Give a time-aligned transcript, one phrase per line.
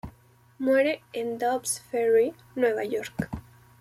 [0.57, 3.29] Muere en Dobbs Ferry, Nueva York.